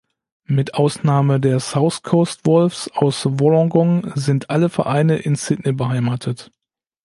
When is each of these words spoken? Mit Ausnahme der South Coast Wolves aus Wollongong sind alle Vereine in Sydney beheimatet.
Mit 0.47 0.73
Ausnahme 0.73 1.39
der 1.39 1.59
South 1.59 2.01
Coast 2.01 2.47
Wolves 2.47 2.89
aus 2.95 3.23
Wollongong 3.23 4.11
sind 4.15 4.49
alle 4.49 4.69
Vereine 4.69 5.17
in 5.19 5.35
Sydney 5.35 5.73
beheimatet. 5.73 6.49